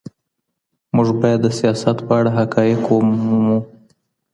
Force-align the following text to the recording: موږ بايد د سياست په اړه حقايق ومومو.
موږ 0.95 1.09
بايد 1.19 1.39
د 1.43 1.47
سياست 1.59 1.97
په 2.07 2.13
اړه 2.19 2.31
حقايق 2.37 2.81
ومومو. 2.89 3.59